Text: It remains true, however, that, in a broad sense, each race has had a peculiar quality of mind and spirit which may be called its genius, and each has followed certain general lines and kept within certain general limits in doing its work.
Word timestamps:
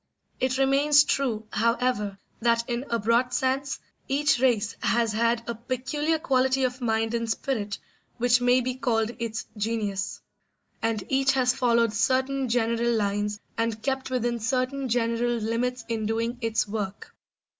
It 0.39 0.57
remains 0.57 1.03
true, 1.03 1.45
however, 1.51 2.17
that, 2.41 2.67
in 2.67 2.85
a 2.89 2.97
broad 2.97 3.35
sense, 3.35 3.77
each 4.07 4.39
race 4.39 4.75
has 4.81 5.11
had 5.13 5.43
a 5.47 5.53
peculiar 5.53 6.17
quality 6.17 6.63
of 6.63 6.81
mind 6.81 7.13
and 7.13 7.29
spirit 7.29 7.77
which 8.17 8.41
may 8.41 8.61
be 8.61 8.73
called 8.73 9.11
its 9.19 9.45
genius, 9.55 10.19
and 10.81 11.03
each 11.07 11.33
has 11.33 11.53
followed 11.53 11.93
certain 11.93 12.49
general 12.49 12.93
lines 12.95 13.39
and 13.59 13.83
kept 13.83 14.09
within 14.09 14.39
certain 14.39 14.89
general 14.89 15.33
limits 15.35 15.85
in 15.87 16.07
doing 16.07 16.39
its 16.41 16.67
work. 16.67 17.13